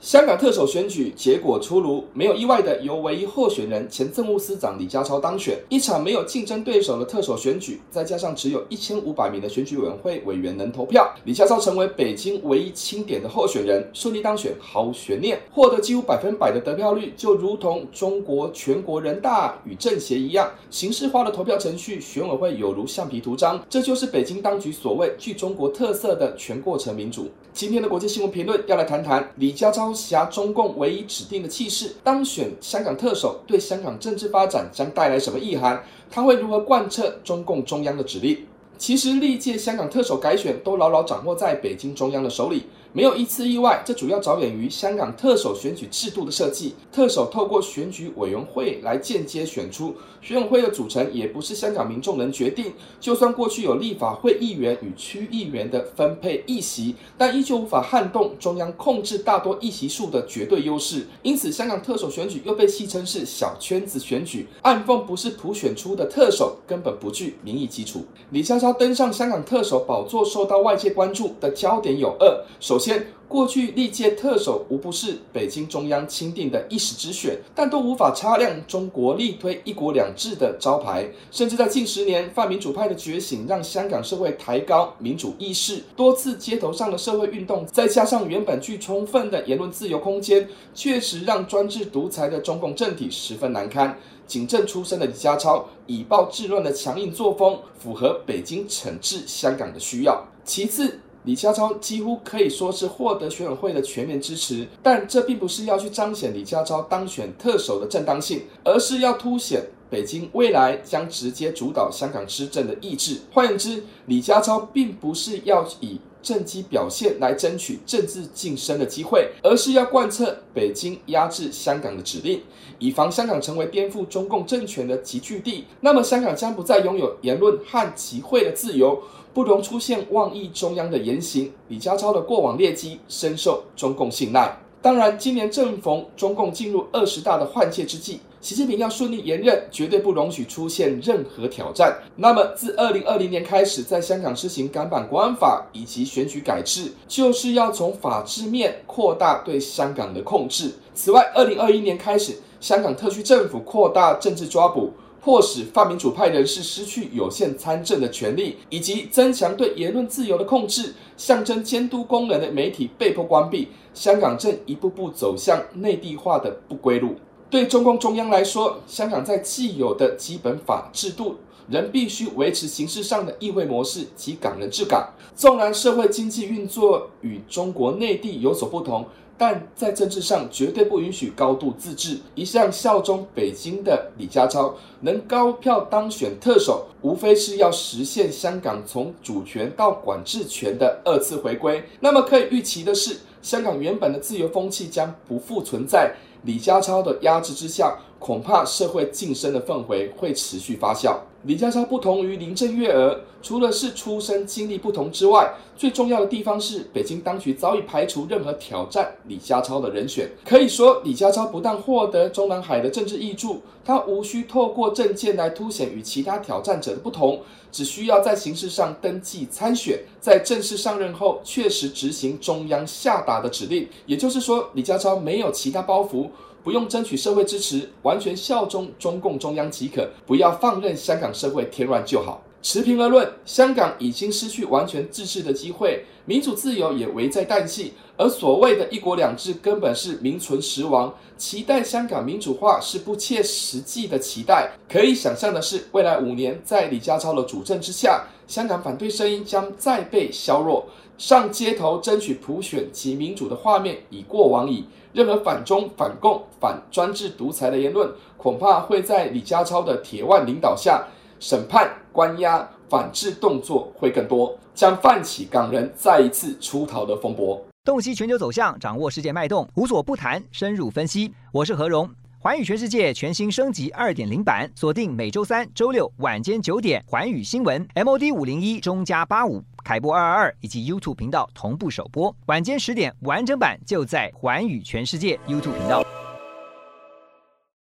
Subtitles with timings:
[0.00, 5.58] 香港特首选举结果出炉，没有意外的，由唯一候选人前政务司长李家超当选。
[5.68, 27.28] 一场没有竞争对手的特首选举，再加上只有一千五百名的选举委员会委员能投票，李家超成为北京唯一钦点的候选人，顺利当选毫无悬念，获得几乎百分百的得票率，就如同中国全国人大与政协一样，形式化的投票程序，选委会有如橡皮图章，这就是北京当局所谓具中国特色的全过程民主。
[27.52, 35.82] 今天的国际新闻评论要来谈谈李家超挟中共唯一指定的气势当选香港特首，对香港政治发展将带来什么意涵？
[36.10, 38.46] 他会如何贯彻中共中央的指令？
[38.80, 42.62] 其实历届香港特首改选都牢牢掌握在北京中央的手里。
[42.92, 46.74] 没有一次意外，这主要着眼于香港特首选举制度的设计。
[46.90, 52.72] 特首透过选举委员会来间接选出，选委会的组成也不是香港民众能决定。
[52.98, 61.06] 就算过去有立法会议员与区议员的分配议席，但依旧无法撼动中央控制大多议席数的绝对优势。
[61.22, 68.04] 因此，香港特首选举又被戏称是小圈子选举，暗讽不是普选出的特首根本不具民意基础。
[68.30, 81.08] 李家登上香港特首宝座，受到外界关注的焦点有二：首先，过去历届特首无不是北京中央钦定的一时之选，但都无法擦亮中国力推“一国两制”的招牌。
[81.30, 93.96] 甚至在近十年，泛民主派的觉醒让香港社会抬高民主意识，多次街头上的社会运动，再加上原本具充分的言论自由空间，确实让专制独裁的中共政体十分难堪。
[94.26, 100.20] 警政出身的李家超以暴制乱的强硬作风，符合北京惩治香港的需要。
[100.44, 113.18] 其次，李家超几乎可以说是获得选委会的全面支持，但这并不是要去彰显李家超当选特首的正当性，而是要凸显北京未来将直接主导香港施政的意志。
[113.32, 122.42] 换言之，李家超并不是要以政绩表现来争取政治晋升的机会，而是要贯彻北京压制香港的指令，
[122.78, 125.64] 以防香港成为颠覆中共政权的集聚地。
[125.80, 131.52] 那么，香港将不再拥有言论和集会的自由，不容出现妄议中央的言行。
[131.68, 134.58] 李家超的过往劣迹深受中共信赖。
[134.82, 138.20] 当然，今年正逢中共进入二十大的换届之际。
[138.40, 141.98] 习近平要顺利连任，绝对不容许出现任何挑战。
[142.16, 150.72] 那么，自二零二零年开始，在香港施行港版国安法以及选举改制，就是要从法治面扩大对香港的控制。
[150.94, 163.68] 此外，二零二一年开始，香港特区政府扩大政治抓捕，迫使泛民主派人士失去有限参政的权利，以及增强对言论自由的控制，象征监督功能的媒体被迫关闭。
[163.92, 167.16] 香港正一步步走向内地化的不归路。
[167.50, 171.36] 对中共中央来说，香港在既有的基本法制度，
[171.70, 175.08] 人必须维持形式上的议会模式及港人治港。
[175.36, 179.06] 纵然社会经济运作与中国内地有所不同，
[179.38, 182.18] 但在政治上绝对不允许高度自治。
[182.34, 191.82] 一向效忠北京的李家超能高票当选特首，无非是要实现香港从主权到管制权的二次回归。
[192.00, 196.12] 那么可以预期的是，香港原本的自由风气将不复存在。
[196.44, 201.16] 李家超的压制之下，恐怕社会晋升的氛围会持续发酵。
[201.44, 210.28] 李家超不同于林郑月娥，除了是出身经历不同之外，最重要的地方是北京当局早已排除任何挑战李家超的人选。
[210.44, 217.40] 可以说，李家超不但获得中南海的政治挹注，他无需透过政见来凸显与其他挑战者的不同，
[217.72, 223.88] 只需要在形式上登记参选，在正式上任后确实执行中央下达的指令。
[224.04, 226.26] 也就是说，李家超没有其他包袱。
[226.62, 232.42] 不用争取社会支持，完全效忠中共中央即可，不要放任香港社会添乱就好。
[232.62, 241.14] 持平而论，香港已经失去完全自治的机会，民主自由也危在旦夕，而所谓的一国两制根本是名存实亡。
[241.38, 244.72] 期待香港民主化是不切实际的期待。
[244.86, 250.84] 可以想象的是，未来五年在李家超的主政之下，香港反对声音将再被削弱，
[251.16, 254.84] 上街头争取普选及民主的画面已过往矣。
[255.14, 261.08] 任何反中、反共、反专制独裁的言论，恐怕会在李家超的铁腕领导下，
[261.40, 267.60] 审判、关押、反制动作会更多，将泛起港人再一次出逃的风波。
[267.82, 271.32] 洞悉全球走向，掌握世界脉动，无所不谈，深入分析。
[271.50, 272.08] 我是何荣，
[272.38, 279.64] 环宇全世界全新升级二点零版，锁定每周三、周六晚间九点，环宇新闻 MOD 五零一中加八五。
[279.82, 286.04] 凯播二二二以及 YouTube 频道同步首播，晚间十点完整版就在环宇全世界 YouTube 频道。